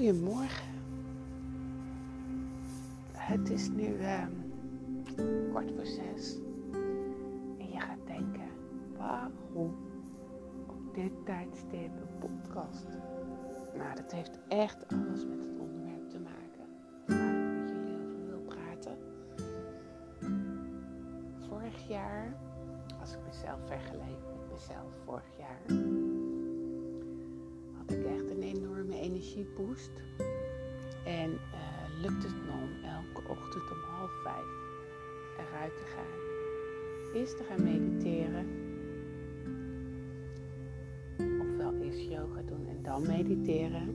Goedemorgen. 0.00 0.66
Het 3.12 3.50
is 3.50 3.68
nu 3.68 3.98
uh, 3.98 4.26
kwart 5.50 5.72
voor 5.76 5.86
zes. 5.86 6.36
En 7.58 7.70
je 7.72 7.80
gaat 7.80 8.06
denken, 8.06 8.48
waarom 8.96 9.76
op 10.66 10.94
dit 10.94 11.12
tijdstip 11.24 11.90
een 11.96 12.18
podcast? 12.18 12.86
Nou, 13.76 13.94
dat 13.94 14.12
heeft 14.12 14.38
echt 14.48 14.88
alles 14.88 15.26
met 15.26 15.38
het 15.40 15.58
onderwerp 15.58 16.10
te 16.10 16.18
maken. 16.18 16.66
Waar 17.06 17.34
ik 17.34 17.60
met 17.60 17.68
jullie 17.68 17.96
over 17.96 18.26
wil 18.26 18.40
praten. 18.40 18.98
Vorig 21.48 21.88
jaar, 21.88 22.36
als 23.00 23.12
ik 23.12 23.18
mezelf 23.26 23.60
vergeleek 23.66 24.20
met 24.32 24.52
mezelf 24.52 24.92
vorig 25.04 25.38
jaar 25.38 25.79
energieboost. 29.20 29.90
En 31.04 31.30
uh, 31.30 32.02
lukt 32.02 32.22
het 32.22 32.44
me 32.44 32.52
om 32.52 32.84
elke 32.84 33.28
ochtend 33.28 33.70
om 33.70 33.78
half 33.96 34.10
vijf 34.22 34.46
eruit 35.38 35.76
te 35.76 35.84
gaan. 35.84 36.18
Eerst 37.14 37.36
te 37.36 37.44
gaan 37.44 37.62
mediteren. 37.62 38.46
Ofwel 41.40 41.74
eerst 41.74 42.00
yoga 42.00 42.42
doen 42.42 42.66
en 42.66 42.82
dan 42.82 43.06
mediteren. 43.06 43.88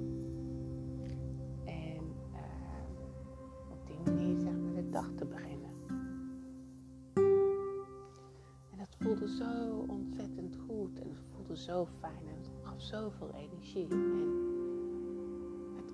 En 1.65 2.01
uh, 2.31 2.41
op 3.71 3.87
die 3.87 4.13
manier 4.13 4.39
zeg 4.39 4.53
maar 4.53 4.73
de 4.73 4.89
dag 4.89 5.12
te 5.15 5.26
beginnen. 5.26 5.71
En 8.71 8.77
dat 8.77 8.95
voelde 8.99 9.27
zo 9.27 9.85
ontzettend 9.87 10.57
goed 10.67 10.99
en 10.99 11.09
het 11.09 11.21
voelde 11.35 11.57
zo 11.57 11.87
fijn 11.99 12.27
en 12.27 12.35
het 12.37 12.49
gaf 12.63 12.81
zoveel 12.81 13.31
energie. 13.34 13.87
En 13.87 14.45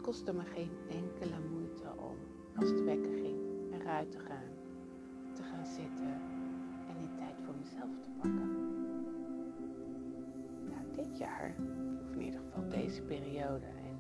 kostte 0.02 0.34
me 0.34 0.44
geen 0.44 0.72
enkele 0.90 1.40
moeite 1.52 1.90
om, 1.98 2.18
als 2.56 2.70
het 2.70 2.84
wekker 2.84 3.14
ging, 3.14 3.40
eruit 3.74 4.12
te 4.12 4.20
gaan, 4.20 4.52
te 5.34 5.44
gaan 5.44 5.66
zitten 5.66 6.22
en 6.88 6.98
die 7.00 7.16
tijd 7.16 7.36
voor 7.46 7.56
mezelf 7.60 8.00
te 8.02 8.10
pakken. 8.18 8.50
Nou, 10.70 10.86
dit 10.96 11.18
jaar, 11.18 11.56
of 12.04 12.14
in 12.14 12.22
ieder 12.22 12.40
geval 12.40 12.70
deze 12.70 13.02
periode, 13.02 13.66
en 13.66 14.00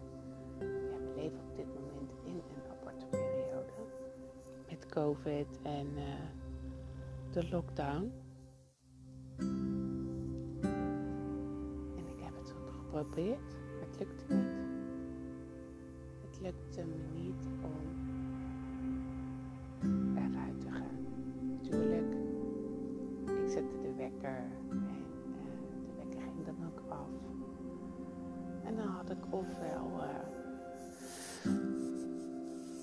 ja, 0.59 0.97
we 0.97 1.13
leven 1.15 1.39
op 1.49 1.55
dit 1.55 1.67
moment 1.73 2.11
in 2.23 2.35
een 2.35 2.71
aparte 2.71 3.05
periode 3.05 3.71
met 4.69 4.85
COVID 4.85 5.59
en 5.63 5.87
uh, 5.97 6.03
de 7.31 7.49
lockdown. 7.49 8.11
En 11.95 12.07
ik 12.07 12.19
heb 12.19 12.35
het 12.37 12.53
geprobeerd, 12.57 13.53
maar 13.77 13.87
het 13.87 13.99
lukte 13.99 14.33
niet 14.33 14.50
ofwel 29.31 29.91
uh, 29.97 30.05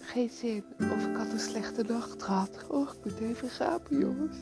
geen 0.00 0.30
zin 0.30 0.64
of 0.78 1.06
ik 1.06 1.16
had 1.16 1.32
een 1.32 1.38
slechte 1.38 1.82
nacht 1.82 2.22
gehad. 2.22 2.64
Oh, 2.68 2.88
ik 2.88 3.04
moet 3.04 3.20
even 3.20 3.48
gapen, 3.48 3.98
jongens. 3.98 4.36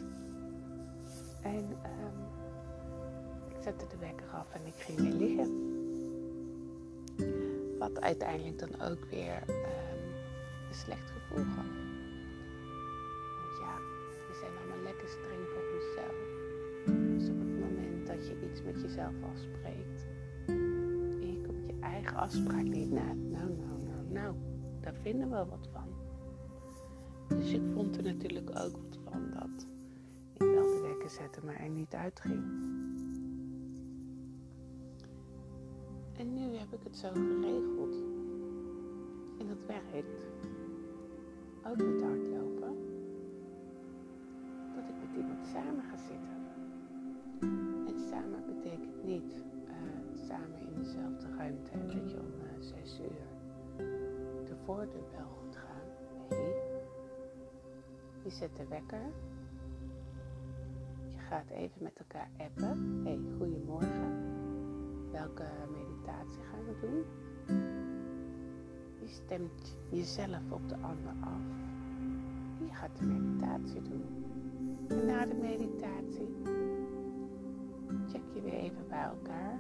En 1.43 1.65
um, 1.65 2.19
ik 3.49 3.57
zette 3.63 3.87
de 3.87 3.97
wekker 4.01 4.27
af 4.29 4.47
en 4.53 4.67
ik 4.67 4.75
ging 4.77 4.99
weer 4.99 5.13
liggen. 5.13 5.75
Wat 7.79 8.01
uiteindelijk 8.01 8.59
dan 8.59 8.91
ook 8.91 9.05
weer 9.11 9.43
um, 9.49 9.55
een 10.69 10.75
slecht 10.75 11.11
gevoel 11.11 11.45
gaf. 11.45 11.86
Eigen 22.07 22.23
afspraak 22.23 22.65
niet 22.65 22.91
na, 22.91 23.13
nou, 23.15 23.51
nou, 23.57 23.83
nou, 23.85 24.11
nou, 24.11 24.35
daar 24.81 24.95
vinden 24.95 25.31
we 25.31 25.45
wat 25.45 25.69
van. 25.73 25.89
Dus 27.29 27.53
ik 27.53 27.63
vond 27.75 27.97
er 27.97 28.03
natuurlijk 28.03 28.51
ook 28.51 28.73
wat 28.73 28.99
van 29.05 29.31
dat 29.31 29.67
ik 30.33 30.43
wel 30.43 30.63
de 30.63 30.81
wekker 30.83 31.11
zette, 31.11 31.41
maar 31.45 31.57
er 31.57 31.69
niet 31.69 31.95
uitging. 31.95 32.43
En 36.17 36.35
nu 36.35 36.57
heb 36.57 36.73
ik 36.73 36.81
het 36.83 36.97
zo 36.97 37.09
geregeld. 37.13 37.95
En 39.39 39.47
dat 39.47 39.67
werkt. 39.67 40.27
Ook 41.67 41.77
met 41.77 42.03
hardlopen. 42.03 42.77
Dat 44.75 44.89
ik 44.89 44.95
met 45.01 45.17
iemand 45.17 45.47
samen 45.47 45.85
ga 45.85 45.97
zitten. 45.97 46.37
En 47.87 48.01
samen 48.11 48.45
betekent 48.47 49.05
niet 49.05 49.45
samen 50.29 50.61
in 50.61 50.83
dezelfde 50.83 51.37
ruimte. 51.37 51.71
Dat 51.87 52.11
je 52.11 52.19
om 52.21 52.33
uh, 52.43 52.61
zes 52.61 53.01
uur 53.01 53.27
de 54.47 54.57
voordeur 54.65 55.11
wel 55.17 55.27
goed 55.27 55.57
gaan. 55.57 55.89
Nee. 56.29 56.55
Je 58.23 58.31
zet 58.31 58.57
de 58.57 58.67
wekker. 58.69 59.07
Je 61.09 61.19
gaat 61.19 61.51
even 61.51 61.83
met 61.83 61.99
elkaar 61.99 62.29
appen. 62.37 63.01
hey, 63.05 63.21
goedemorgen 63.39 64.35
welke 65.11 65.45
meditatie 65.71 66.43
gaan 66.43 66.65
we 66.65 66.77
doen. 66.81 67.05
Je 69.01 69.09
stemt 69.09 69.77
jezelf 69.91 70.51
op 70.51 70.69
de 70.69 70.75
ander 70.75 71.15
af. 71.21 71.41
Je 72.59 72.75
gaat 72.75 72.97
de 72.99 73.05
meditatie 73.05 73.83
doen. 73.83 74.25
En 74.89 75.07
na 75.07 75.27
de 75.27 75.35
meditatie 75.35 76.29
check 78.09 78.23
je 78.35 78.41
weer 78.41 78.53
even 78.53 78.89
bij 78.89 79.05
elkaar. 79.05 79.59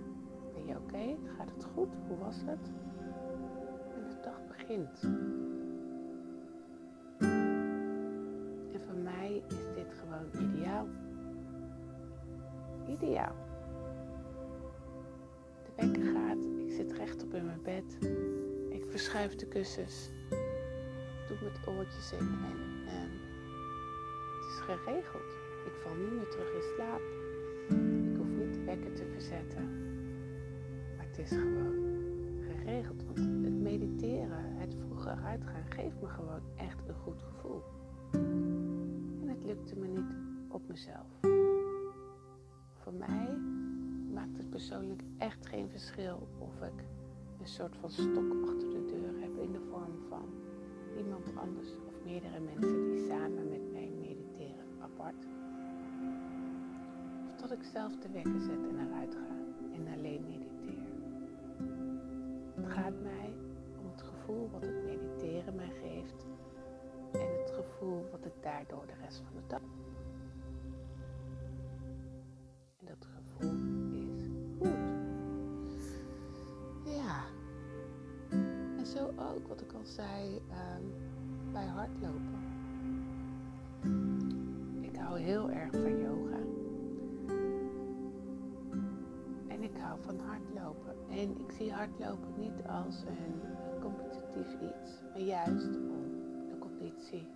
Oké? 0.68 1.16
Gaat 1.36 1.50
het 1.54 1.64
goed? 1.74 1.88
Hoe 2.08 2.18
was 2.18 2.36
het? 2.44 2.64
De 4.08 4.20
dag 4.22 4.46
begint. 4.46 5.02
En 8.72 8.80
voor 8.86 8.98
mij 9.02 9.42
is 9.48 9.74
dit 9.74 9.94
gewoon 9.94 10.50
ideaal. 10.50 10.86
Ideaal 12.88 13.46
wekker 15.76 16.12
gaat. 16.12 16.44
Ik 16.66 16.72
zit 16.72 16.92
rechtop 16.92 17.34
in 17.34 17.46
mijn 17.46 17.62
bed. 17.62 17.98
Ik 18.68 18.84
verschuif 18.90 19.34
de 19.34 19.46
kussens. 19.46 20.10
Doe 21.28 21.36
met 21.42 21.76
oortjes 21.76 22.12
in 22.12 22.18
en 22.18 23.10
het 24.34 24.46
is 24.48 24.60
geregeld. 24.60 25.32
Ik 25.66 25.72
val 25.82 25.94
niet 25.94 26.12
meer 26.12 26.28
terug 26.28 26.54
in 26.54 26.62
slaap. 26.74 27.00
Ik 28.12 28.16
hoef 28.16 28.28
niet 28.28 28.54
de 28.54 28.64
wekker 28.64 28.92
te 28.92 29.04
verzetten. 29.12 29.85
Het 31.16 31.30
is 31.30 31.38
gewoon 31.38 31.74
geregeld. 32.40 33.04
Want 33.04 33.18
het 33.44 33.60
mediteren, 33.60 34.56
het 34.56 34.74
vroeger 34.74 35.18
uitgaan, 35.24 35.64
geeft 35.68 36.00
me 36.00 36.08
gewoon 36.08 36.40
echt 36.56 36.88
een 36.88 36.94
goed 36.94 37.22
gevoel. 37.22 37.62
En 39.20 39.28
het 39.28 39.44
lukte 39.44 39.76
me 39.76 39.86
niet 39.86 40.16
op 40.48 40.68
mezelf. 40.68 41.06
Voor 42.74 42.92
mij 42.92 43.36
maakt 44.12 44.36
het 44.36 44.50
persoonlijk 44.50 45.02
echt 45.18 45.46
geen 45.46 45.68
verschil 45.68 46.28
of 46.38 46.62
ik 46.62 46.84
een 47.40 47.48
soort 47.48 47.76
van 47.76 47.90
stok 47.90 48.32
achter 48.44 48.70
de 48.70 48.84
deur 48.84 49.20
heb 49.20 49.38
in 49.42 49.52
de 49.52 49.60
vorm 49.70 49.98
van 50.08 50.28
iemand 50.96 51.36
anders 51.36 51.68
of 51.86 51.94
meerdere 52.04 52.40
mensen 52.40 52.90
die 52.90 53.06
samen 53.08 53.48
met 53.48 53.72
mij 53.72 53.90
mediteren 54.00 54.66
apart. 54.80 55.26
Of 57.28 57.36
dat 57.40 57.52
ik 57.52 57.62
zelf 57.62 57.96
de 57.96 58.08
wekker 58.10 58.40
zet 58.40 58.68
en 58.68 58.88
eruit 58.88 59.14
ga 59.14 59.36
en 59.72 59.98
alleen 59.98 60.25
daardoor 68.46 68.86
de 68.86 68.94
rest 69.02 69.22
van 69.24 69.34
de 69.34 69.46
dag 69.46 69.60
ook, 79.36 79.48
wat 79.48 79.60
ik 79.60 79.72
al 79.72 79.84
zei, 79.84 80.40
ehm, 80.50 80.82
bij 81.52 81.66
hardlopen. 81.66 82.44
Ik 84.80 84.96
hou 84.96 85.18
heel 85.18 85.50
erg 85.50 85.70
van 85.70 85.98
yoga. 85.98 86.38
En 89.48 89.62
ik 89.62 89.76
hou 89.78 90.02
van 90.02 90.18
hardlopen. 90.18 90.94
En 91.10 91.38
ik 91.38 91.52
zie 91.52 91.72
hardlopen 91.72 92.32
niet 92.38 92.66
als 92.66 93.02
een 93.02 93.40
competitief 93.80 94.52
iets, 94.60 95.02
maar 95.12 95.20
juist 95.20 95.66
om 95.66 96.48
de 96.48 96.56
conditie 96.58 97.35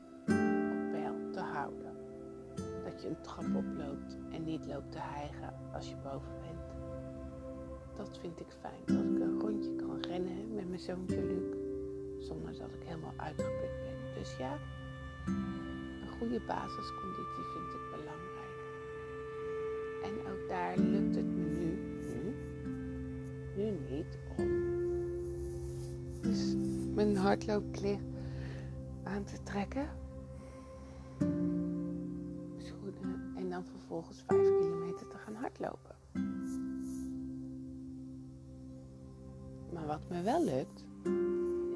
Dat 2.85 3.03
je 3.03 3.09
een 3.09 3.21
trap 3.21 3.55
oploopt 3.55 4.17
en 4.31 4.45
niet 4.45 4.67
loopt 4.67 4.93
te 4.93 4.99
hijgen 5.01 5.55
als 5.73 5.89
je 5.89 5.97
boven 6.03 6.33
bent. 6.41 6.61
Dat 7.97 8.19
vind 8.19 8.41
ik 8.41 8.47
fijn. 8.61 8.81
Dat 8.85 9.05
ik 9.05 9.21
een 9.21 9.41
rondje 9.41 9.77
kan 9.77 10.01
rennen 10.01 10.55
met 10.55 10.69
mijn 10.69 10.81
zoontje 10.81 11.23
Luc 11.23 11.57
zonder 12.19 12.53
dat 12.59 12.73
ik 12.73 12.83
helemaal 12.85 13.15
uitgeput 13.17 13.71
ben. 13.85 14.15
Dus 14.15 14.37
ja, 14.37 14.59
een 16.03 16.19
goede 16.19 16.41
basisconditie 16.47 17.45
vind 17.53 17.73
ik 17.75 17.85
belangrijk. 17.91 18.59
En 20.03 20.33
ook 20.33 20.49
daar 20.49 20.79
lukt 20.79 21.15
het 21.15 21.25
me 21.25 21.45
nu, 21.45 21.79
nu, 22.09 22.35
nu 23.57 23.97
niet 23.97 24.19
om 24.37 24.71
dus 26.21 26.55
mijn 26.95 27.17
hardloopkleer 27.17 28.01
aan 29.03 29.25
te 29.25 29.43
trekken. 29.43 30.00
Vervolgens 33.71 34.23
5 34.27 34.41
kilometer 34.59 35.09
te 35.09 35.17
gaan 35.17 35.35
hardlopen. 35.35 35.97
Maar 39.73 39.87
wat 39.87 40.09
me 40.09 40.23
wel 40.23 40.45
lukt, 40.45 40.85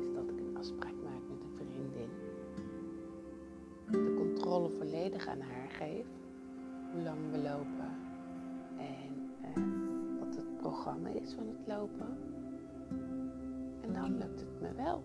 is 0.00 0.14
dat 0.14 0.30
ik 0.30 0.38
een 0.38 0.56
afspraak 0.56 0.94
maak 1.04 1.22
met 1.28 1.42
een 1.42 1.54
vriendin. 1.56 2.10
De 3.90 4.14
controle 4.14 4.70
volledig 4.70 5.26
aan 5.26 5.40
haar 5.40 5.68
geef. 5.68 6.06
Hoe 6.92 7.02
lang 7.02 7.30
we 7.30 7.38
lopen. 7.38 7.90
En 8.78 9.30
eh, 9.42 9.62
wat 10.20 10.36
het 10.36 10.56
programma 10.56 11.08
is 11.08 11.32
van 11.32 11.46
het 11.46 11.66
lopen. 11.66 12.18
En 13.80 13.92
dan 13.92 14.18
lukt 14.18 14.40
het 14.40 14.60
me 14.60 14.72
wel. 14.74 15.02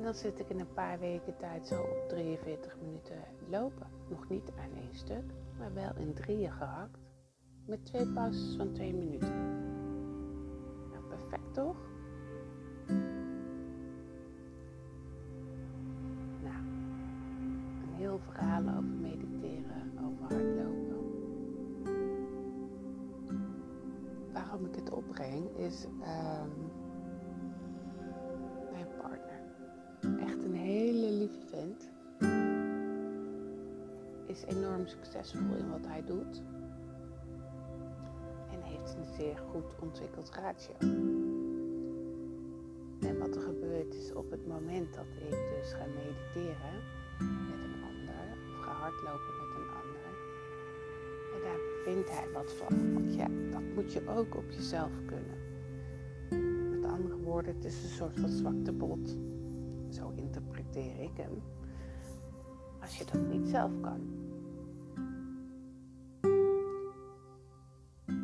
En 0.00 0.06
dan 0.06 0.14
zit 0.14 0.40
ik 0.40 0.48
in 0.48 0.60
een 0.60 0.72
paar 0.74 0.98
weken 0.98 1.36
tijd 1.36 1.66
zo 1.66 1.80
op 1.80 2.08
43 2.08 2.76
minuten 2.80 3.24
lopen. 3.48 3.86
Nog 4.08 4.28
niet 4.28 4.52
aan 4.58 4.76
één 4.76 4.94
stuk, 4.94 5.24
maar 5.58 5.74
wel 5.74 5.92
in 5.96 6.14
drieën 6.14 6.52
gehakt. 6.52 6.98
Met 7.66 7.84
twee 7.84 8.06
pauzes 8.06 8.56
van 8.56 8.72
twee 8.72 8.94
minuten. 8.94 9.34
Nou, 10.90 11.04
perfect 11.08 11.54
toch? 11.54 11.76
Nou, 16.42 16.56
een 17.82 17.94
heel 17.94 18.18
verhaal 18.18 18.62
over 18.62 18.82
mediteren, 18.82 19.92
over 20.04 20.36
hardlopen. 20.36 20.98
Waarom 24.32 24.66
ik 24.66 24.74
het 24.74 24.90
opbreng 24.90 25.56
is 25.56 25.84
um, 25.84 26.69
Is 34.30 34.44
enorm 34.46 34.86
succesvol 34.86 35.56
in 35.58 35.70
wat 35.70 35.86
hij 35.86 36.04
doet. 36.04 36.42
En 38.50 38.62
heeft 38.62 38.94
een 38.94 39.14
zeer 39.16 39.36
goed 39.50 39.64
ontwikkeld 39.80 40.30
ratio. 40.30 40.74
En 43.00 43.18
wat 43.18 43.34
er 43.34 43.40
gebeurt 43.40 43.94
is 43.94 44.12
op 44.12 44.30
het 44.30 44.46
moment 44.46 44.94
dat 44.94 45.04
ik 45.04 45.30
dus 45.30 45.72
ga 45.72 45.84
mediteren 45.86 46.76
met 47.18 47.58
een 47.64 47.82
ander 47.82 48.24
of 48.54 48.64
ga 48.64 48.72
hardlopen 48.72 49.34
met 49.40 49.56
een 49.56 49.68
ander. 49.82 50.10
Daar 51.42 51.60
vindt 51.84 52.10
hij 52.10 52.30
wat 52.32 52.52
van. 52.52 52.92
Want 52.92 53.14
ja, 53.14 53.28
dat 53.50 53.62
moet 53.74 53.92
je 53.92 54.08
ook 54.08 54.36
op 54.36 54.50
jezelf 54.50 54.92
kunnen. 55.06 55.38
Met 56.70 56.90
andere 56.90 57.16
woorden, 57.16 57.54
het 57.54 57.64
is 57.64 57.82
een 57.82 57.88
soort 57.88 58.20
van 58.20 58.28
zwaktebod. 58.28 59.16
Zo 59.88 60.12
interpreteer 60.14 61.00
ik 61.00 61.16
hem. 61.16 61.42
Als 62.80 62.98
je 62.98 63.04
dat 63.12 63.28
niet 63.28 63.48
zelf 63.48 63.70
kan. 63.80 64.00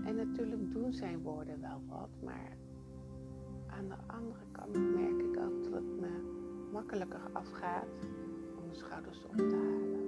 En 0.05 0.17
natuurlijk 0.17 0.73
doen 0.73 0.93
zijn 0.93 1.23
woorden 1.23 1.61
wel 1.61 1.83
wat, 1.89 2.09
maar 2.25 2.57
aan 3.67 3.89
de 3.89 3.97
andere 4.07 4.45
kant 4.53 4.73
merk 4.95 5.19
ik 5.19 5.41
ook 5.41 5.63
dat 5.63 5.73
het 5.73 6.01
me 6.01 6.35
makkelijker 6.73 7.21
afgaat 7.33 7.87
om 8.57 8.65
mijn 8.65 8.77
schouders 8.77 9.25
op 9.25 9.37
te 9.37 9.57
halen. 9.57 10.05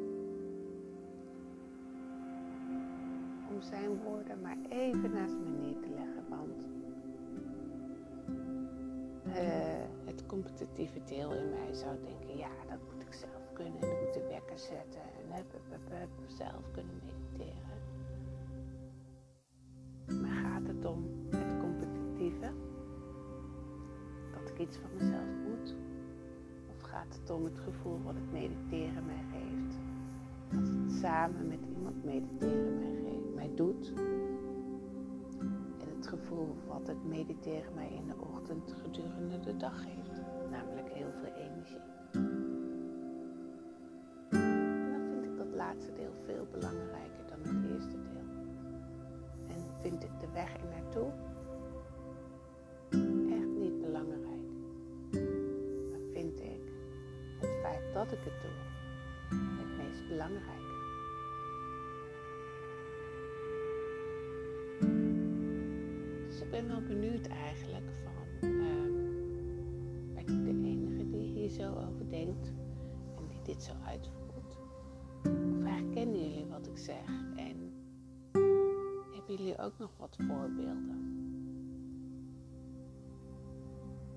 Om 3.51 3.63
zijn 3.63 4.01
woorden 4.03 4.41
maar 4.41 4.57
even 4.69 5.13
naast 5.13 5.35
me 5.35 5.51
neer 5.51 5.81
te 5.81 5.89
leggen, 5.89 6.25
want 6.29 6.67
uh, 9.27 9.78
het 10.19 10.27
competitieve 10.27 11.05
deel 11.05 11.33
in 11.33 11.51
mij 11.51 11.75
zou 11.75 11.97
denken, 12.03 12.37
ja, 12.37 12.51
dat 12.69 12.79
moet 12.93 13.03
ik 13.03 13.13
zelf 13.13 13.53
kunnen 13.53 13.81
en 13.81 13.91
ik 13.91 14.05
moet 14.05 14.15
de 14.15 14.27
wekker 14.29 14.59
zetten 14.59 15.01
en 15.01 15.29
zelf 16.39 16.71
kunnen 16.73 17.01
mediteren. 17.05 17.79
Maar 20.21 20.45
gaat 20.45 20.67
het 20.67 20.85
om 20.85 21.05
het 21.31 21.59
competitieve? 21.61 22.53
Dat 24.33 24.49
ik 24.51 24.59
iets 24.59 24.77
van 24.77 24.91
mezelf 24.95 25.29
moet? 25.49 25.75
Of 26.71 26.81
gaat 26.83 27.19
het 27.21 27.31
om 27.31 27.45
het 27.45 27.59
gevoel 27.59 28.03
wat 28.03 28.15
het 28.15 28.33
mediteren 28.33 29.07
mij 29.07 29.25
geeft? 29.33 29.77
Dat 30.49 30.69
het 30.69 30.93
samen 30.93 31.49
met 31.49 31.67
iemand 31.77 32.05
mediteren 32.05 32.79
mij, 32.79 32.95
geeft, 33.05 33.35
mij 33.35 33.51
doet? 33.55 33.93
En 35.79 35.89
het 35.97 36.07
gevoel 36.07 36.57
wat 36.67 36.87
het 36.87 37.05
mediteren 37.05 37.75
mij 37.75 37.89
in 37.89 38.07
de 38.07 38.15
ochtend 38.33 38.75
gedurende 38.83 39.41
de 39.41 39.57
dag 39.57 39.83
geeft? 39.83 40.08
Laatste 45.69 45.93
deel 45.93 46.15
veel 46.25 46.47
belangrijker 46.53 47.25
dan 47.29 47.39
het 47.43 47.71
eerste 47.71 48.03
deel. 48.03 48.29
En 49.49 49.81
vind 49.81 50.05
ik 50.05 50.21
de 50.21 50.31
weg 50.33 50.55
er 50.55 50.69
naartoe 50.69 51.11
echt 53.31 53.53
niet 53.59 53.81
belangrijk. 53.81 54.49
Maar 55.91 56.01
vind 56.13 56.41
ik 56.41 56.61
het 57.41 57.51
feit 57.63 57.95
dat 57.95 58.13
ik 58.13 58.19
het 58.25 58.41
doe 58.43 58.51
het 59.59 59.77
meest 59.77 60.09
belangrijke. 60.09 60.77
Dus 66.27 66.41
ik 66.41 66.51
ben 66.51 66.69
wel 66.69 66.83
benieuwd 66.83 67.27
eigenlijk 67.27 67.91
van, 68.05 68.49
uh, 68.51 68.95
ben 70.15 70.23
ik 70.23 70.45
de 70.45 70.69
enige 70.69 71.11
die 71.11 71.27
hier 71.27 71.49
zo 71.49 71.69
over 71.69 72.09
denkt 72.09 72.53
en 73.17 73.27
die 73.29 73.43
dit 73.43 73.63
zo 73.63 73.73
uitvoert? 73.85 74.18
Zeg 76.89 77.07
en 77.37 77.73
hebben 79.15 79.37
jullie 79.37 79.59
ook 79.59 79.79
nog 79.79 79.91
wat 79.97 80.17
voorbeelden? 80.27 81.17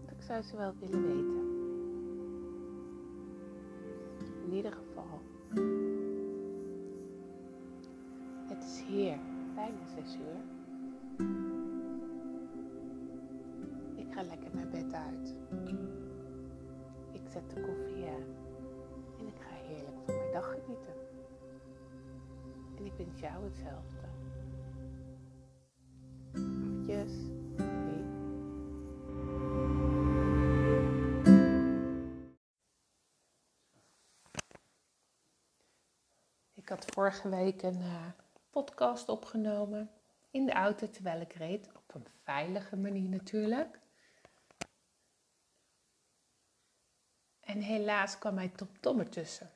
Ik 0.09 0.21
zou 0.21 0.41
ze 0.41 0.57
wel 0.57 0.73
willen 0.79 1.01
weten. 1.01 1.49
In 4.45 4.53
ieder 4.53 4.71
geval, 4.71 5.21
het 8.47 8.63
is 8.63 8.83
hier 8.87 9.17
bijna 9.55 9.87
6 9.95 10.15
uur. 10.15 10.41
Ik 13.95 14.13
ga 14.13 14.23
lekker 14.23 14.49
mijn 14.53 14.69
bed 14.69 14.93
uit. 14.93 15.35
Ik 17.11 17.21
zet 17.29 17.49
de 17.49 17.61
koffie 17.61 17.80
jou 23.21 23.43
hetzelfde. 23.43 24.09
Doei. 26.85 27.39
Ik 36.53 36.69
had 36.69 36.85
vorige 36.85 37.29
week 37.29 37.61
een 37.61 37.81
uh, 37.81 38.05
podcast 38.49 39.09
opgenomen 39.09 39.91
in 40.31 40.45
de 40.45 40.51
auto 40.51 40.89
terwijl 40.89 41.21
ik 41.21 41.33
reed. 41.33 41.69
Op 41.75 41.95
een 41.95 42.07
veilige 42.23 42.77
manier 42.77 43.09
natuurlijk. 43.09 43.79
En 47.39 47.59
helaas 47.59 48.17
kwam 48.17 48.33
mijn 48.33 48.55
TomTom 48.55 48.99
ertussen. 48.99 49.51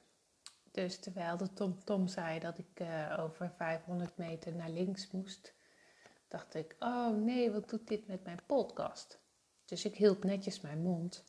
Dus 0.75 1.00
terwijl 1.00 1.38
de 1.38 1.53
TomTom 1.53 2.08
zei 2.08 2.39
dat 2.39 2.58
ik 2.58 2.79
uh, 2.79 3.20
over 3.20 3.51
500 3.58 4.17
meter 4.17 4.55
naar 4.55 4.70
links 4.70 5.12
moest, 5.12 5.53
dacht 6.27 6.55
ik: 6.55 6.75
Oh 6.79 7.17
nee, 7.17 7.51
wat 7.51 7.70
doet 7.70 7.88
dit 7.88 8.08
met 8.08 8.24
mijn 8.24 8.39
podcast? 8.46 9.20
Dus 9.65 9.86
ik 9.86 9.96
hield 9.96 10.24
netjes 10.24 10.62
mijn 10.62 10.82
mond. 10.82 11.24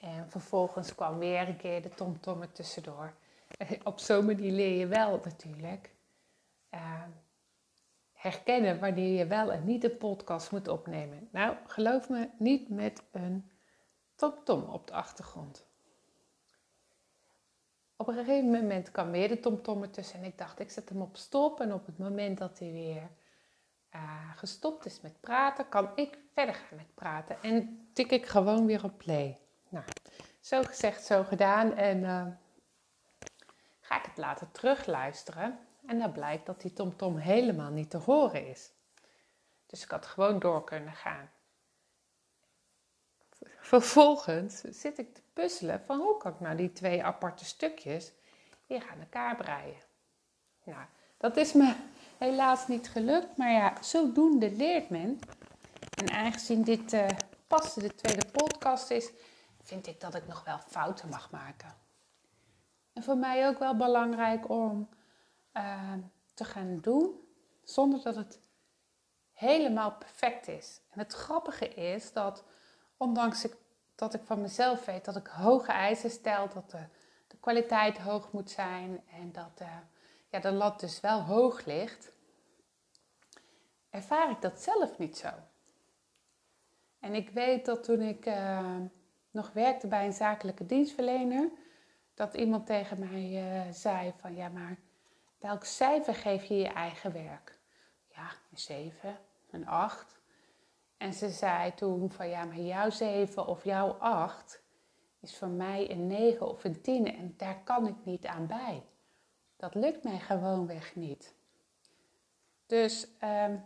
En 0.00 0.30
vervolgens 0.30 0.94
kwam 0.94 1.18
weer 1.18 1.48
een 1.48 1.56
keer 1.56 1.82
de 1.82 1.88
TomTom 1.88 2.42
er 2.42 2.52
tussendoor. 2.52 3.14
Op 3.84 3.98
zo'n 3.98 4.26
manier 4.26 4.52
leer 4.52 4.78
je 4.78 4.86
wel 4.86 5.20
natuurlijk 5.24 5.94
uh, 6.70 7.04
herkennen 8.12 8.80
wanneer 8.80 9.18
je 9.18 9.26
wel 9.26 9.52
en 9.52 9.64
niet 9.64 9.84
een 9.84 9.96
podcast 9.96 10.50
moet 10.50 10.68
opnemen. 10.68 11.28
Nou, 11.32 11.56
geloof 11.66 12.08
me, 12.08 12.30
niet 12.38 12.68
met 12.68 13.02
een 13.12 13.50
TomTom 14.14 14.62
op 14.62 14.86
de 14.86 14.92
achtergrond. 14.92 15.67
Op 18.08 18.16
een 18.16 18.24
gegeven 18.24 18.50
moment 18.50 18.90
kwam 18.90 19.10
weer 19.10 19.28
de 19.28 19.40
TomTom 19.40 19.82
ertussen 19.82 20.18
en 20.18 20.24
ik 20.24 20.38
dacht, 20.38 20.60
ik 20.60 20.70
zet 20.70 20.88
hem 20.88 21.00
op 21.00 21.16
stop. 21.16 21.60
En 21.60 21.72
op 21.72 21.86
het 21.86 21.98
moment 21.98 22.38
dat 22.38 22.58
hij 22.58 22.72
weer 22.72 23.08
uh, 23.94 24.36
gestopt 24.36 24.86
is 24.86 25.00
met 25.00 25.20
praten, 25.20 25.68
kan 25.68 25.90
ik 25.94 26.18
verder 26.34 26.54
gaan 26.54 26.76
met 26.76 26.94
praten. 26.94 27.42
En 27.42 27.88
tik 27.92 28.10
ik 28.10 28.26
gewoon 28.26 28.66
weer 28.66 28.84
op 28.84 28.98
play. 28.98 29.38
Nou, 29.68 29.84
zo 30.40 30.62
gezegd, 30.62 31.04
zo 31.04 31.24
gedaan. 31.24 31.76
En 31.76 31.98
uh, 31.98 32.26
ga 33.80 33.98
ik 33.98 34.04
het 34.04 34.16
later 34.16 34.50
terugluisteren. 34.50 35.58
En 35.86 35.98
dan 35.98 36.12
blijkt 36.12 36.46
dat 36.46 36.60
die 36.60 36.72
TomTom 36.72 37.16
helemaal 37.16 37.70
niet 37.70 37.90
te 37.90 37.98
horen 37.98 38.46
is. 38.46 38.70
Dus 39.66 39.82
ik 39.82 39.90
had 39.90 40.06
gewoon 40.06 40.38
door 40.38 40.64
kunnen 40.64 40.94
gaan. 40.94 41.30
Vervolgens 43.58 44.60
zit 44.60 44.98
ik 44.98 45.14
te 45.14 45.20
puzzelen 45.38 45.82
van 45.86 46.00
hoe 46.00 46.16
kan 46.16 46.32
ik 46.32 46.40
nou 46.40 46.56
die 46.56 46.72
twee 46.72 47.04
aparte 47.04 47.44
stukjes 47.44 48.12
weer 48.66 48.86
aan 48.92 49.00
elkaar 49.00 49.36
breien. 49.36 49.82
Nou, 50.64 50.84
dat 51.16 51.36
is 51.36 51.52
me 51.52 51.74
helaas 52.18 52.68
niet 52.68 52.88
gelukt, 52.88 53.36
maar 53.36 53.50
ja, 53.50 53.82
zodoende 53.82 54.50
leert 54.50 54.90
men. 54.90 55.18
En 55.96 56.10
aangezien 56.10 56.62
dit 56.62 56.92
uh, 56.92 57.06
pas 57.46 57.74
de 57.74 57.94
tweede 57.94 58.26
podcast 58.32 58.90
is, 58.90 59.10
vind 59.62 59.86
ik 59.86 60.00
dat 60.00 60.14
ik 60.14 60.26
nog 60.26 60.44
wel 60.44 60.58
fouten 60.58 61.08
mag 61.08 61.30
maken. 61.30 61.74
En 62.92 63.02
voor 63.02 63.16
mij 63.16 63.48
ook 63.48 63.58
wel 63.58 63.76
belangrijk 63.76 64.48
om 64.48 64.88
uh, 65.54 65.92
te 66.34 66.44
gaan 66.44 66.78
doen 66.80 67.20
zonder 67.64 68.02
dat 68.02 68.16
het 68.16 68.40
helemaal 69.32 69.92
perfect 69.92 70.48
is. 70.48 70.80
En 70.90 70.98
het 70.98 71.12
grappige 71.12 71.68
is 71.68 72.12
dat, 72.12 72.44
ondanks 72.96 73.44
ik, 73.44 73.56
dat 73.98 74.14
ik 74.14 74.22
van 74.24 74.40
mezelf 74.40 74.84
weet 74.84 75.04
dat 75.04 75.16
ik 75.16 75.26
hoge 75.26 75.72
eisen 75.72 76.10
stel, 76.10 76.48
dat 76.48 76.70
de, 76.70 76.84
de 77.26 77.36
kwaliteit 77.40 77.98
hoog 77.98 78.32
moet 78.32 78.50
zijn 78.50 79.02
en 79.10 79.32
dat 79.32 79.60
uh, 79.62 79.76
ja, 80.28 80.38
de 80.40 80.52
lat 80.52 80.80
dus 80.80 81.00
wel 81.00 81.20
hoog 81.20 81.64
ligt, 81.64 82.12
ervaar 83.90 84.30
ik 84.30 84.40
dat 84.40 84.60
zelf 84.60 84.98
niet 84.98 85.16
zo. 85.16 85.28
En 87.00 87.14
ik 87.14 87.30
weet 87.30 87.64
dat 87.64 87.84
toen 87.84 88.00
ik 88.00 88.26
uh, 88.26 88.76
nog 89.30 89.52
werkte 89.52 89.86
bij 89.86 90.06
een 90.06 90.12
zakelijke 90.12 90.66
dienstverlener, 90.66 91.50
dat 92.14 92.34
iemand 92.34 92.66
tegen 92.66 92.98
mij 92.98 93.52
uh, 93.66 93.72
zei 93.72 94.12
van 94.16 94.34
ja, 94.34 94.48
maar 94.48 94.78
welk 95.38 95.64
cijfer 95.64 96.14
geef 96.14 96.44
je 96.44 96.56
je 96.56 96.68
eigen 96.68 97.12
werk? 97.12 97.58
Ja, 98.08 98.30
een 98.50 98.58
7, 98.58 99.18
een 99.50 99.66
8. 99.66 100.17
En 100.98 101.14
ze 101.14 101.28
zei 101.28 101.74
toen 101.74 102.10
van 102.10 102.28
ja, 102.28 102.44
maar 102.44 102.58
jouw 102.58 102.90
7 102.90 103.46
of 103.46 103.64
jouw 103.64 103.90
8 103.98 104.62
is 105.20 105.36
voor 105.36 105.48
mij 105.48 105.90
een 105.90 106.06
9 106.06 106.48
of 106.48 106.64
een 106.64 106.80
10 106.80 107.16
en 107.16 107.34
daar 107.36 107.60
kan 107.64 107.86
ik 107.86 108.04
niet 108.04 108.26
aan 108.26 108.46
bij. 108.46 108.82
Dat 109.56 109.74
lukt 109.74 110.04
mij 110.04 110.18
gewoonweg 110.18 110.94
niet. 110.94 111.34
Dus 112.66 113.08
um, 113.24 113.64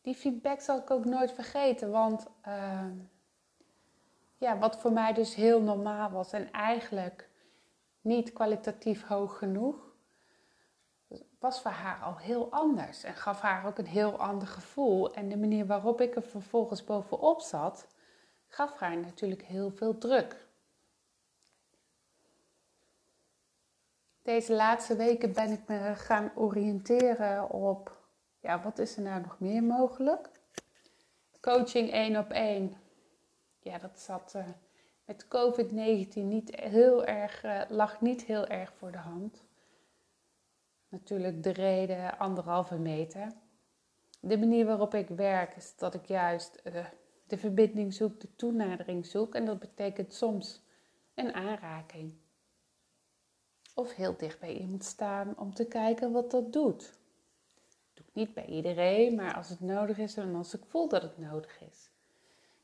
die 0.00 0.14
feedback 0.14 0.60
zal 0.60 0.78
ik 0.78 0.90
ook 0.90 1.04
nooit 1.04 1.32
vergeten. 1.32 1.90
Want 1.90 2.26
uh, 2.48 2.86
ja, 4.36 4.58
wat 4.58 4.76
voor 4.80 4.92
mij 4.92 5.12
dus 5.12 5.34
heel 5.34 5.60
normaal 5.62 6.10
was 6.10 6.32
en 6.32 6.52
eigenlijk 6.52 7.28
niet 8.00 8.32
kwalitatief 8.32 9.06
hoog 9.06 9.38
genoeg, 9.38 9.89
was 11.38 11.62
voor 11.62 11.70
haar 11.70 12.02
al 12.02 12.16
heel 12.16 12.50
anders. 12.50 13.04
En 13.04 13.14
gaf 13.14 13.40
haar 13.40 13.66
ook 13.66 13.78
een 13.78 13.86
heel 13.86 14.18
ander 14.18 14.48
gevoel. 14.48 15.14
En 15.14 15.28
de 15.28 15.36
manier 15.36 15.66
waarop 15.66 16.00
ik 16.00 16.16
er 16.16 16.22
vervolgens 16.22 16.84
bovenop 16.84 17.40
zat, 17.40 17.86
gaf 18.46 18.78
haar 18.78 18.96
natuurlijk 18.96 19.42
heel 19.42 19.70
veel 19.70 19.98
druk. 19.98 20.48
Deze 24.22 24.52
laatste 24.52 24.96
weken 24.96 25.32
ben 25.32 25.50
ik 25.50 25.68
me 25.68 25.94
gaan 25.96 26.32
oriënteren 26.34 27.50
op 27.50 27.98
ja, 28.40 28.62
wat 28.62 28.78
is 28.78 28.96
er 28.96 29.02
nou 29.02 29.20
nog 29.20 29.38
meer 29.38 29.62
mogelijk? 29.62 30.30
Coaching 31.40 31.90
één 31.90 32.16
op 32.16 32.30
één. 32.30 32.76
Ja, 33.60 33.78
dat 33.78 34.00
zat 34.00 34.32
uh, 34.36 34.44
met 35.04 35.24
COVID-19 35.24 36.14
niet 36.14 36.56
heel 36.56 37.04
erg, 37.04 37.44
uh, 37.44 37.62
lag 37.68 38.00
niet 38.00 38.22
heel 38.22 38.46
erg 38.46 38.72
voor 38.78 38.92
de 38.92 38.98
hand. 38.98 39.42
Natuurlijk 40.90 41.42
de 41.42 41.50
reden 41.50 42.18
anderhalve 42.18 42.78
meter. 42.78 43.32
De 44.20 44.38
manier 44.38 44.66
waarop 44.66 44.94
ik 44.94 45.08
werk 45.08 45.56
is 45.56 45.76
dat 45.76 45.94
ik 45.94 46.06
juist 46.06 46.60
uh, 46.64 46.86
de 47.26 47.38
verbinding 47.38 47.94
zoek, 47.94 48.20
de 48.20 48.36
toenadering 48.36 49.06
zoek. 49.06 49.34
En 49.34 49.44
dat 49.44 49.58
betekent 49.58 50.14
soms 50.14 50.62
een 51.14 51.32
aanraking. 51.34 52.14
Of 53.74 53.94
heel 53.94 54.16
dicht 54.16 54.40
bij 54.40 54.56
iemand 54.56 54.84
staan 54.84 55.38
om 55.38 55.54
te 55.54 55.66
kijken 55.66 56.12
wat 56.12 56.30
dat 56.30 56.52
doet. 56.52 56.98
Niet 58.12 58.34
bij 58.34 58.46
iedereen, 58.46 59.14
maar 59.14 59.34
als 59.34 59.48
het 59.48 59.60
nodig 59.60 59.98
is 59.98 60.16
en 60.16 60.34
als 60.34 60.54
ik 60.54 60.64
voel 60.66 60.88
dat 60.88 61.02
het 61.02 61.18
nodig 61.18 61.60
is. 61.60 61.90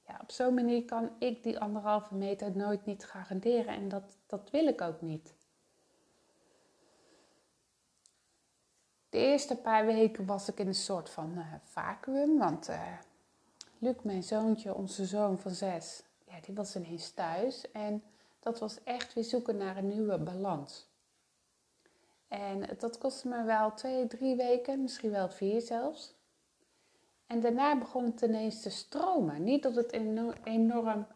Ja, 0.07 0.19
op 0.23 0.31
zo'n 0.31 0.55
manier 0.55 0.85
kan 0.85 1.11
ik 1.19 1.43
die 1.43 1.59
anderhalve 1.59 2.15
meter 2.15 2.57
nooit 2.57 2.87
niet 2.87 3.05
garanderen 3.05 3.75
en 3.75 3.89
dat, 3.89 4.17
dat 4.27 4.51
wil 4.51 4.67
ik 4.67 4.81
ook 4.81 5.01
niet. 5.01 5.35
De 9.09 9.19
eerste 9.19 9.57
paar 9.57 9.87
weken 9.87 10.27
was 10.27 10.49
ik 10.49 10.59
in 10.59 10.67
een 10.67 10.75
soort 10.75 11.11
van 11.11 11.33
uh, 11.37 11.55
vacuüm, 11.63 12.39
want 12.39 12.69
uh, 12.69 12.93
Luc, 13.79 13.97
mijn 14.03 14.23
zoontje, 14.23 14.75
onze 14.75 15.05
zoon 15.05 15.39
van 15.39 15.51
zes, 15.51 16.03
ja, 16.25 16.41
die 16.41 16.55
was 16.55 16.77
ineens 16.77 17.11
thuis 17.11 17.71
en 17.71 18.03
dat 18.41 18.59
was 18.59 18.83
echt 18.85 19.15
weer 19.15 19.25
zoeken 19.25 19.57
naar 19.57 19.77
een 19.77 19.89
nieuwe 19.89 20.19
balans. 20.19 20.89
En 22.29 22.69
dat 22.79 22.99
kostte 22.99 23.29
me 23.29 23.45
wel 23.45 23.75
twee, 23.75 24.07
drie 24.07 24.37
weken, 24.37 24.83
misschien 24.83 25.11
wel 25.11 25.29
vier 25.29 25.61
zelfs. 25.61 26.15
En 27.27 27.41
daarna 27.41 27.79
begon 27.79 28.05
het 28.05 28.21
ineens 28.21 28.63
te 28.63 28.71
stromen. 28.71 29.45
Niet 29.45 29.63
dat 29.63 29.75
het 29.75 29.93
enorm 30.45 31.07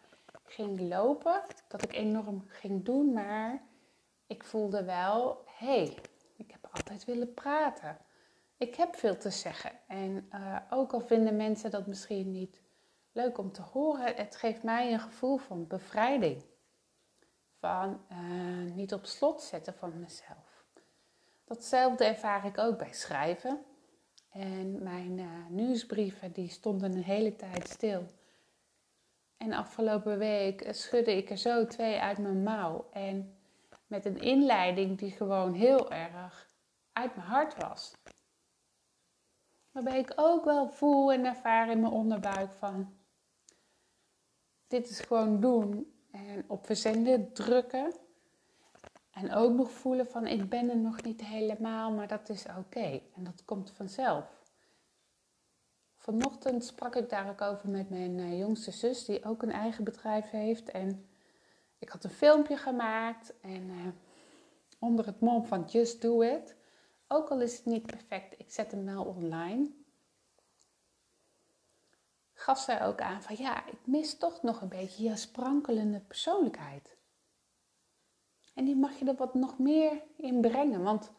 ging 0.45 0.81
lopen, 0.81 1.43
dat 1.69 1.83
ik 1.83 1.95
enorm 1.95 2.45
ging 2.47 2.85
doen, 2.85 3.13
maar 3.13 3.63
ik 4.27 4.45
voelde 4.45 4.85
wel, 4.85 5.45
hé, 5.47 5.85
hey, 5.85 5.99
altijd 6.73 7.05
willen 7.05 7.35
praten. 7.35 7.99
Ik 8.57 8.75
heb 8.75 8.97
veel 8.97 9.17
te 9.17 9.31
zeggen. 9.31 9.71
En 9.87 10.29
uh, 10.35 10.57
ook 10.71 10.93
al 10.93 11.01
vinden 11.01 11.37
mensen 11.37 11.71
dat 11.71 11.87
misschien 11.87 12.31
niet 12.31 12.63
leuk 13.13 13.39
om 13.39 13.53
te 13.53 13.63
horen, 13.63 14.15
het 14.15 14.37
geeft 14.37 14.63
mij 14.63 14.93
een 14.93 15.01
gevoel 15.01 15.37
van 15.37 15.67
bevrijding. 15.67 16.45
Van 17.59 18.01
uh, 18.13 18.75
niet 18.75 18.93
op 18.93 19.07
slot 19.07 19.43
zetten 19.43 19.75
van 19.75 20.01
mezelf. 20.01 20.65
Datzelfde 21.45 22.05
ervaar 22.05 22.45
ik 22.45 22.59
ook 22.59 22.79
bij 22.79 22.93
schrijven. 22.93 23.65
En 24.31 24.83
mijn 24.83 25.19
uh, 25.19 25.27
nieuwsbrieven 25.49 26.33
die 26.33 26.49
stonden 26.49 26.93
een 26.93 27.03
hele 27.03 27.37
tijd 27.37 27.69
stil. 27.69 28.07
En 29.37 29.53
afgelopen 29.53 30.19
week 30.19 30.69
schudde 30.71 31.17
ik 31.17 31.31
er 31.31 31.37
zo 31.37 31.67
twee 31.67 32.01
uit 32.01 32.19
mijn 32.19 32.43
mouw. 32.43 32.89
En 32.93 33.39
met 33.87 34.05
een 34.05 34.21
inleiding 34.21 34.99
die 34.99 35.11
gewoon 35.11 35.53
heel 35.53 35.91
erg 35.91 36.50
uit 37.01 37.17
mijn 37.17 37.29
hart 37.29 37.57
was. 37.57 37.95
Waarbij 39.71 39.99
ik 39.99 40.13
ook 40.17 40.45
wel 40.45 40.69
voel 40.69 41.13
en 41.13 41.25
ervaar 41.25 41.71
in 41.71 41.81
mijn 41.81 41.93
onderbuik 41.93 42.53
van... 42.53 42.99
Dit 44.67 44.91
is 44.91 45.01
gewoon 45.01 45.41
doen 45.41 45.95
en 46.11 46.45
op 46.47 46.67
verzenden 46.67 47.33
drukken. 47.33 47.93
En 49.11 49.35
ook 49.35 49.53
nog 49.53 49.71
voelen 49.71 50.07
van 50.07 50.27
ik 50.27 50.49
ben 50.49 50.71
er 50.71 50.77
nog 50.77 51.03
niet 51.03 51.21
helemaal, 51.21 51.93
maar 51.93 52.09
dat 52.09 52.29
is 52.29 52.47
oké. 52.59 53.01
En 53.15 53.25
dat 53.25 53.45
komt 53.45 53.71
vanzelf. 53.71 54.41
Vanochtend 55.97 56.65
sprak 56.65 56.95
ik 56.97 57.09
daar 57.09 57.29
ook 57.29 57.41
over 57.41 57.69
met 57.69 57.91
mijn 57.91 58.19
uh, 58.19 58.39
jongste 58.39 58.71
zus, 58.71 59.05
die 59.05 59.25
ook 59.25 59.43
een 59.43 59.53
eigen 59.53 59.85
bedrijf 59.85 60.31
heeft. 60.31 60.71
En 60.71 61.09
ik 61.79 61.89
had 61.89 62.05
een 62.05 62.11
filmpje 62.11 62.57
gemaakt 62.57 63.41
en 63.41 63.71
uh, 63.71 63.87
onder 64.79 65.07
het 65.07 65.21
mom 65.21 65.45
van 65.45 65.65
Just 65.65 66.03
Do 66.03 66.21
It. 66.21 66.59
Ook 67.13 67.29
al 67.29 67.41
is 67.41 67.57
het 67.57 67.67
niet 67.67 67.87
perfect, 67.87 68.41
ik 68.41 68.51
zet 68.51 68.71
hem 68.71 68.85
wel 68.85 69.05
online. 69.05 69.71
Gaf 72.33 72.59
zij 72.59 72.85
ook 72.85 73.01
aan 73.01 73.23
van 73.23 73.37
ja, 73.37 73.67
ik 73.67 73.79
mis 73.87 74.19
toch 74.19 74.43
nog 74.43 74.61
een 74.61 74.69
beetje 74.69 75.03
je 75.03 75.17
sprankelende 75.17 76.01
persoonlijkheid. 76.01 76.97
En 78.55 78.65
die 78.65 78.77
mag 78.77 78.99
je 78.99 79.05
er 79.05 79.15
wat 79.15 79.35
nog 79.35 79.59
meer 79.59 80.03
in 80.17 80.41
brengen. 80.41 80.83
Want 80.83 81.11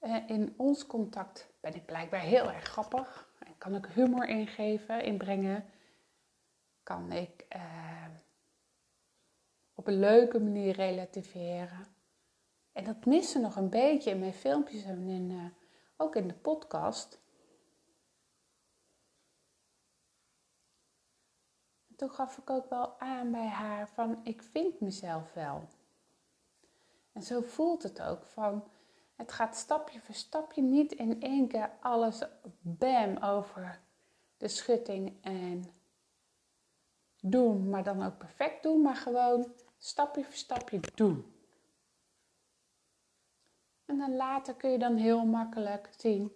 uh, 0.00 0.30
in 0.30 0.54
ons 0.56 0.86
contact 0.86 1.48
ben 1.60 1.74
ik 1.74 1.86
blijkbaar 1.86 2.20
heel 2.20 2.52
erg 2.52 2.64
grappig. 2.64 3.28
En 3.38 3.58
kan 3.58 3.74
ik 3.74 3.86
humor 3.86 4.28
ingeven, 4.28 5.04
inbrengen. 5.04 5.64
Kan 6.82 7.12
ik 7.12 7.46
uh, 7.56 8.04
op 9.74 9.86
een 9.86 9.98
leuke 9.98 10.40
manier 10.40 10.74
relativeren. 10.74 11.97
En 12.72 12.84
dat 12.84 13.04
missen 13.04 13.40
nog 13.40 13.56
een 13.56 13.70
beetje 13.70 14.10
in 14.10 14.18
mijn 14.18 14.32
filmpjes 14.32 14.84
en 14.84 15.08
in, 15.08 15.30
uh, 15.30 15.44
ook 15.96 16.16
in 16.16 16.28
de 16.28 16.34
podcast. 16.34 17.20
toen 21.98 22.10
gaf 22.10 22.38
ik 22.38 22.50
ook 22.50 22.68
wel 22.68 23.00
aan 23.00 23.30
bij 23.30 23.46
haar 23.46 23.88
van 23.88 24.20
ik 24.22 24.42
vind 24.42 24.80
mezelf 24.80 25.32
wel. 25.32 25.68
En 27.12 27.22
zo 27.22 27.40
voelt 27.40 27.82
het 27.82 28.02
ook 28.02 28.24
van 28.24 28.64
Het 29.16 29.32
gaat 29.32 29.56
stapje 29.56 30.00
voor 30.00 30.14
stapje, 30.14 30.62
niet 30.62 30.92
in 30.92 31.22
één 31.22 31.48
keer 31.48 31.70
alles 31.80 32.22
bam 32.60 33.16
over 33.16 33.80
de 34.36 34.48
schutting 34.48 35.24
en 35.24 35.64
doen, 37.20 37.68
maar 37.68 37.84
dan 37.84 38.02
ook 38.02 38.18
perfect 38.18 38.62
doen, 38.62 38.82
maar 38.82 38.96
gewoon 38.96 39.52
stapje 39.78 40.24
voor 40.24 40.34
stapje 40.34 40.80
doen. 40.94 41.37
En 43.88 43.98
dan 43.98 44.16
later 44.16 44.54
kun 44.54 44.70
je 44.70 44.78
dan 44.78 44.96
heel 44.96 45.24
makkelijk 45.24 45.88
zien, 45.96 46.32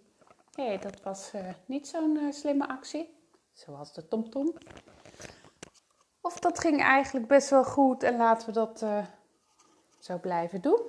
hé, 0.51 0.65
hey, 0.65 0.77
dat 0.77 1.01
was 1.01 1.33
uh, 1.33 1.49
niet 1.65 1.87
zo'n 1.87 2.15
uh, 2.15 2.31
slimme 2.31 2.67
actie, 2.67 3.17
zoals 3.51 3.93
de 3.93 4.07
tomtom. 4.07 4.53
Of 6.21 6.39
dat 6.39 6.59
ging 6.59 6.81
eigenlijk 6.81 7.27
best 7.27 7.49
wel 7.49 7.63
goed 7.63 8.03
en 8.03 8.17
laten 8.17 8.47
we 8.47 8.53
dat 8.53 8.81
uh, 8.81 9.05
zo 9.99 10.19
blijven 10.19 10.61
doen. 10.61 10.81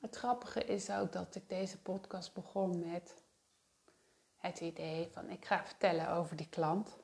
Het 0.00 0.16
grappige 0.16 0.64
is 0.64 0.90
ook 0.90 1.12
dat 1.12 1.34
ik 1.34 1.48
deze 1.48 1.82
podcast 1.82 2.34
begon 2.34 2.78
met 2.92 3.22
het 4.36 4.60
idee 4.60 5.10
van 5.14 5.30
ik 5.30 5.44
ga 5.44 5.64
vertellen 5.64 6.08
over 6.08 6.36
die 6.36 6.48
klant. 6.48 7.01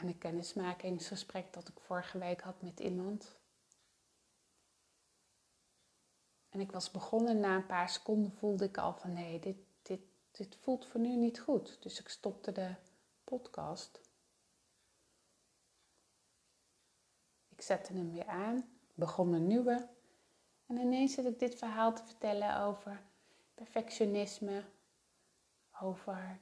En 0.00 0.06
een 0.06 0.18
kennismakingsgesprek 0.18 1.52
dat 1.52 1.68
ik 1.68 1.80
vorige 1.80 2.18
week 2.18 2.40
had 2.40 2.62
met 2.62 2.80
iemand. 2.80 3.38
En 6.48 6.60
ik 6.60 6.72
was 6.72 6.90
begonnen, 6.90 7.40
na 7.40 7.56
een 7.56 7.66
paar 7.66 7.88
seconden 7.88 8.32
voelde 8.32 8.64
ik 8.64 8.78
al 8.78 8.92
van 8.92 9.12
nee, 9.12 9.40
dit, 9.40 9.56
dit, 9.82 10.00
dit 10.30 10.56
voelt 10.56 10.86
voor 10.86 11.00
nu 11.00 11.16
niet 11.16 11.40
goed. 11.40 11.82
Dus 11.82 12.00
ik 12.00 12.08
stopte 12.08 12.52
de 12.52 12.74
podcast. 13.24 14.00
Ik 17.48 17.62
zette 17.62 17.92
hem 17.92 18.12
weer 18.12 18.26
aan, 18.26 18.68
begon 18.94 19.32
een 19.32 19.46
nieuwe. 19.46 19.88
En 20.66 20.76
ineens 20.76 21.14
zit 21.14 21.24
ik 21.24 21.38
dit 21.38 21.54
verhaal 21.54 21.94
te 21.94 22.04
vertellen 22.04 22.60
over 22.60 23.02
perfectionisme, 23.54 24.64
over 25.80 26.40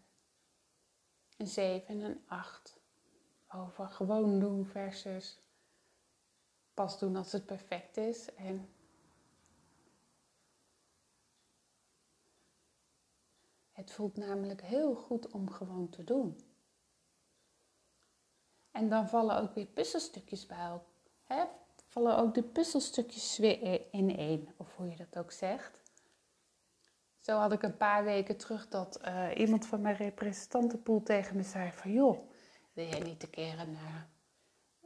een 1.36 1.46
7 1.46 1.86
en 1.86 2.00
een 2.00 2.24
8, 2.26 2.77
over 3.48 3.88
gewoon 3.88 4.40
doen 4.40 4.66
versus 4.66 5.38
pas 6.74 6.98
doen 6.98 7.16
als 7.16 7.32
het 7.32 7.46
perfect 7.46 7.96
is. 7.96 8.34
En 8.34 8.68
het 13.72 13.90
voelt 13.90 14.16
namelijk 14.16 14.62
heel 14.62 14.94
goed 14.94 15.30
om 15.30 15.50
gewoon 15.50 15.88
te 15.88 16.04
doen. 16.04 16.40
En 18.70 18.88
dan 18.88 19.08
vallen 19.08 19.40
ook 19.40 19.54
weer 19.54 19.66
puzzelstukjes 19.66 20.46
bij 20.46 20.58
elkaar. 20.58 21.48
Vallen 21.86 22.16
ook 22.18 22.34
de 22.34 22.42
puzzelstukjes 22.42 23.38
weer 23.38 23.92
in 23.92 24.16
één, 24.16 24.48
of 24.56 24.76
hoe 24.76 24.88
je 24.88 24.96
dat 24.96 25.18
ook 25.18 25.32
zegt. 25.32 25.82
Zo 27.20 27.38
had 27.38 27.52
ik 27.52 27.62
een 27.62 27.76
paar 27.76 28.04
weken 28.04 28.36
terug 28.36 28.68
dat 28.68 29.00
uh, 29.04 29.28
iemand 29.36 29.66
van 29.66 29.80
mijn 29.80 29.96
representantenpool 29.96 31.02
tegen 31.02 31.36
me 31.36 31.42
zei 31.42 31.72
van... 31.72 31.92
joh, 31.92 32.30
wil 32.78 32.86
jij 32.86 33.00
niet 33.00 33.22
een 33.22 33.30
keer 33.30 33.58
een, 33.58 33.72
uh, 33.72 34.00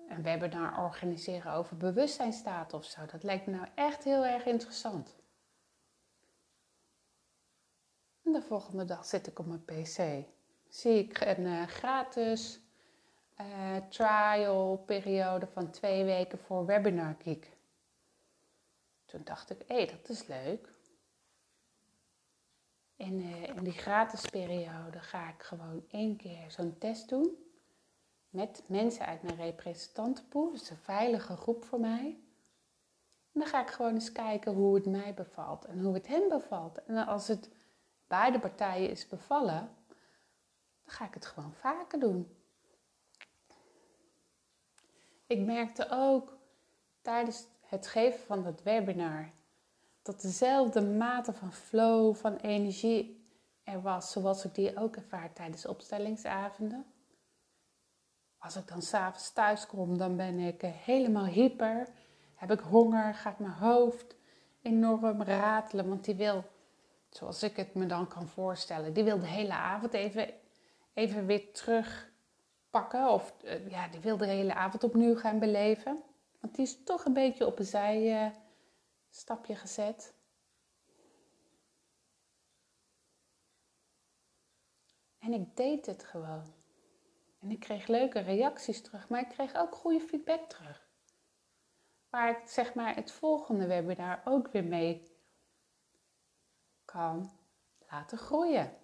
een 0.09 0.23
webinar 0.23 0.85
organiseren 0.85 1.53
over 1.53 1.77
bewustzijnstaat 1.77 2.73
of 2.73 2.85
zo? 2.85 3.07
Dat 3.07 3.23
lijkt 3.23 3.47
me 3.47 3.53
nou 3.53 3.69
echt 3.75 4.05
heel 4.05 4.25
erg 4.25 4.45
interessant. 4.45 5.17
En 8.25 8.33
de 8.33 8.43
volgende 8.43 8.85
dag 8.85 9.05
zit 9.05 9.27
ik 9.27 9.39
op 9.39 9.47
mijn 9.47 9.65
pc. 9.65 10.27
Zie 10.69 10.99
ik 10.99 11.21
een 11.21 11.45
uh, 11.45 11.67
gratis 11.67 12.61
trial 13.89 14.83
periode 14.87 15.47
van 15.47 15.71
twee 15.71 16.05
weken 16.05 16.39
voor 16.39 16.67
Webinar 16.67 17.17
Geek. 17.23 17.57
Toen 19.05 19.21
dacht 19.25 19.51
ik, 19.51 19.65
hé, 19.67 19.75
hey, 19.75 19.87
dat 19.87 20.09
is 20.09 20.27
leuk. 20.27 20.73
Uh, 22.97 23.43
in 23.43 23.65
die 23.65 23.73
gratis 23.73 24.27
periode 24.27 25.01
ga 25.01 25.29
ik 25.29 25.43
gewoon 25.43 25.85
één 25.91 26.17
keer 26.17 26.51
zo'n 26.51 26.79
test 26.79 27.09
doen. 27.09 27.51
Met 28.33 28.63
mensen 28.67 29.07
uit 29.07 29.23
mijn 29.23 29.37
representantenpool. 29.37 30.51
Dus 30.51 30.71
een 30.71 30.77
veilige 30.77 31.37
groep 31.37 31.65
voor 31.65 31.81
mij. 31.81 32.19
En 33.33 33.41
dan 33.41 33.47
ga 33.47 33.61
ik 33.61 33.71
gewoon 33.71 33.95
eens 33.95 34.13
kijken 34.13 34.53
hoe 34.53 34.75
het 34.75 34.87
mij 34.87 35.15
bevalt 35.15 35.65
en 35.65 35.81
hoe 35.81 35.95
het 35.95 36.07
hen 36.07 36.29
bevalt. 36.29 36.85
En 36.85 37.07
als 37.07 37.29
het 37.29 37.51
beide 38.07 38.39
partijen 38.39 38.91
is 38.91 39.09
bevallen, 39.09 39.71
dan 40.85 40.95
ga 40.95 41.05
ik 41.05 41.15
het 41.15 41.27
gewoon 41.27 41.53
vaker 41.53 42.01
doen. 42.01 42.37
Ik 45.27 45.41
merkte 45.41 45.87
ook 45.91 46.37
tijdens 47.03 47.47
het 47.61 47.87
geven 47.87 48.21
van 48.21 48.43
dat 48.43 48.63
webinar 48.63 49.31
dat 50.03 50.21
dezelfde 50.21 50.81
mate 50.81 51.33
van 51.33 51.53
flow, 51.53 52.15
van 52.15 52.37
energie 52.37 53.27
er 53.65 53.83
was, 53.83 54.13
zoals 54.13 54.45
ik 54.45 54.55
die 54.55 54.79
ook 54.79 54.97
ervaar 54.97 55.33
tijdens 55.33 55.67
opstellingsavonden. 55.67 56.92
Als 58.43 58.57
ik 58.57 58.69
dan 58.69 58.83
s'avonds 58.83 59.33
thuis 59.33 59.67
kom, 59.67 59.99
dan 59.99 60.17
ben 60.17 60.39
ik 60.39 60.61
helemaal 60.63 61.25
hyper. 61.25 61.89
Heb 62.35 62.51
ik 62.51 62.61
honger, 62.61 63.15
gaat 63.15 63.39
mijn 63.39 63.53
hoofd 63.53 64.17
enorm 64.63 65.23
ratelen, 65.23 65.89
want 65.89 66.05
die 66.05 66.15
wil, 66.15 66.45
zoals 67.11 67.43
ik 67.43 67.57
het 67.57 67.75
me 67.75 67.87
dan 67.87 68.09
kan 68.09 68.29
voorstellen, 68.29 68.93
die 68.93 69.05
wil 69.05 69.19
de 69.19 69.27
hele 69.27 69.53
avond 69.53 69.93
even, 69.93 70.35
even 70.95 71.27
weer 71.27 71.53
terugpakken. 71.53 73.09
Of 73.09 73.35
uh, 73.45 73.71
ja, 73.71 73.89
die 73.89 74.01
wil 74.01 74.17
de 74.17 74.27
hele 74.27 74.55
avond 74.55 74.85
opnieuw 74.85 75.17
gaan 75.17 75.39
beleven. 75.39 76.03
Want 76.41 76.55
die 76.55 76.65
is 76.65 76.85
toch 76.85 77.05
een 77.05 77.13
beetje 77.13 77.47
op 77.47 77.59
een 77.59 77.65
zij, 77.65 78.25
uh, 78.25 78.35
stapje 79.11 79.55
gezet. 79.55 80.15
En 85.19 85.33
ik 85.33 85.57
deed 85.57 85.87
het 85.87 86.05
gewoon. 86.05 86.62
En 87.43 87.51
ik 87.51 87.61
kreeg 87.61 87.87
leuke 87.87 88.19
reacties 88.19 88.83
terug, 88.83 89.09
maar 89.09 89.21
ik 89.21 89.29
kreeg 89.29 89.55
ook 89.55 89.75
goede 89.75 90.01
feedback 90.01 90.49
terug. 90.49 90.89
Waar 92.11 92.31
ik 92.31 92.49
zeg 92.49 92.75
maar 92.75 92.95
het 92.95 93.13
volgende 93.13 93.67
webinar 93.67 94.21
ook 94.25 94.49
weer 94.49 94.65
mee 94.65 95.11
kan 96.85 97.31
laten 97.91 98.19
groeien. 98.19 98.77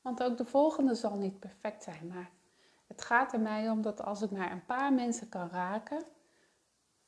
Want 0.00 0.22
ook 0.22 0.36
de 0.36 0.44
volgende 0.44 0.94
zal 0.94 1.16
niet 1.16 1.40
perfect 1.40 1.82
zijn, 1.82 2.06
maar 2.06 2.30
het 2.86 3.02
gaat 3.02 3.32
er 3.32 3.40
mij 3.40 3.70
om 3.70 3.82
dat 3.82 4.02
als 4.02 4.22
ik 4.22 4.30
maar 4.30 4.52
een 4.52 4.64
paar 4.64 4.92
mensen 4.92 5.28
kan 5.28 5.48
raken, 5.50 6.04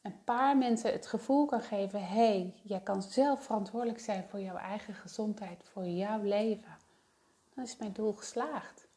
een 0.02 0.24
paar 0.24 0.56
mensen 0.56 0.92
het 0.92 1.06
gevoel 1.06 1.46
kan 1.46 1.62
geven: 1.62 2.06
hé, 2.06 2.14
hey, 2.14 2.60
jij 2.62 2.80
kan 2.80 3.02
zelf 3.02 3.42
verantwoordelijk 3.42 4.00
zijn 4.00 4.28
voor 4.28 4.40
jouw 4.40 4.56
eigen 4.56 4.94
gezondheid, 4.94 5.64
voor 5.72 5.86
jouw 5.86 6.22
leven, 6.22 6.76
dan 7.54 7.64
is 7.64 7.76
mijn 7.76 7.92
doel 7.92 8.12
geslaagd. 8.12 8.90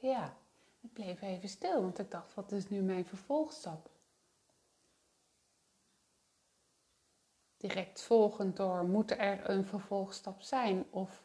Ja, 0.00 0.36
ik 0.80 0.92
bleef 0.92 1.20
even 1.20 1.48
stil, 1.48 1.82
want 1.82 1.98
ik 1.98 2.10
dacht: 2.10 2.34
wat 2.34 2.52
is 2.52 2.68
nu 2.68 2.82
mijn 2.82 3.06
vervolgstap? 3.06 3.90
Direct 7.56 8.02
volgend 8.02 8.56
door, 8.56 8.84
moet 8.84 9.10
er 9.10 9.50
een 9.50 9.64
vervolgstap 9.64 10.40
zijn? 10.40 10.92
Of 10.92 11.24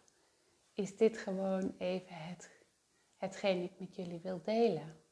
is 0.73 0.97
dit 0.97 1.17
gewoon 1.17 1.75
even 1.77 2.15
het, 2.15 2.49
hetgeen 3.15 3.63
ik 3.63 3.79
met 3.79 3.95
jullie 3.95 4.19
wil 4.19 4.41
delen. 4.43 5.03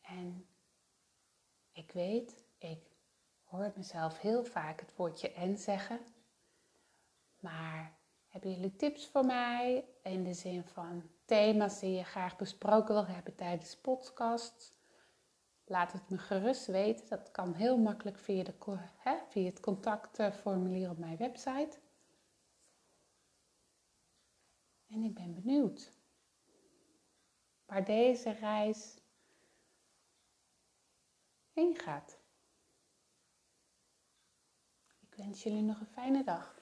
En 0.00 0.48
ik 1.72 1.92
weet, 1.92 2.42
ik 2.58 2.82
hoor 3.42 3.72
mezelf 3.76 4.18
heel 4.18 4.44
vaak 4.44 4.80
het 4.80 4.96
woordje 4.96 5.32
en 5.32 5.58
zeggen. 5.58 6.00
Maar 7.40 7.97
hebben 8.28 8.50
jullie 8.50 8.76
tips 8.76 9.06
voor 9.06 9.24
mij 9.24 9.84
in 10.02 10.24
de 10.24 10.34
zin 10.34 10.64
van 10.64 11.10
thema's 11.24 11.80
die 11.80 11.92
je 11.92 12.04
graag 12.04 12.36
besproken 12.36 12.94
wil 12.94 13.06
hebben 13.06 13.34
tijdens 13.34 13.76
podcast? 13.76 14.76
Laat 15.64 15.92
het 15.92 16.10
me 16.10 16.18
gerust 16.18 16.66
weten. 16.66 17.08
Dat 17.08 17.30
kan 17.30 17.54
heel 17.54 17.78
makkelijk 17.78 18.18
via, 18.18 18.42
de, 18.44 18.54
hè, 18.96 19.16
via 19.28 19.44
het 19.44 19.60
contactformulier 19.60 20.90
op 20.90 20.98
mijn 20.98 21.16
website. 21.16 21.78
En 24.88 25.02
ik 25.02 25.14
ben 25.14 25.34
benieuwd 25.34 25.92
waar 27.66 27.84
deze 27.84 28.30
reis 28.30 29.00
heen 31.52 31.76
gaat. 31.76 32.18
Ik 35.00 35.14
wens 35.14 35.42
jullie 35.42 35.62
nog 35.62 35.80
een 35.80 35.86
fijne 35.86 36.24
dag. 36.24 36.57